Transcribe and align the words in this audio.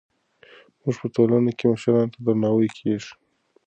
زموږ 0.79 0.95
په 1.01 1.07
ټولنه 1.15 1.51
کې 1.57 1.65
مشرانو 1.71 2.11
ته 2.13 2.17
درناوی 2.25 2.69
کېږي. 2.77 3.11